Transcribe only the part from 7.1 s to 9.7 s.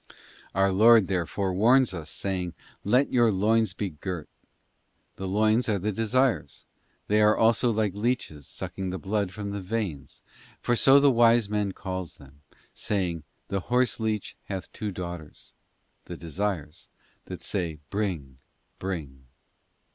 are also like leeches sucking the blood from the